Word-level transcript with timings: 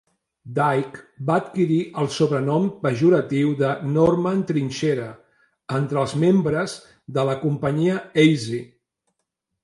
Dike 0.57 1.01
va 1.25 1.33
adquirir 1.39 1.75
el 2.03 2.07
sobrenom 2.13 2.63
pejoratiu 2.85 3.51
de 3.59 3.73
"Norman 3.97 4.41
Trinxera" 4.51 5.09
entre 5.81 6.01
els 6.05 6.15
membres 6.23 6.73
de 7.19 7.27
la 7.29 7.35
companyia 7.43 7.99
Easy. 8.25 8.59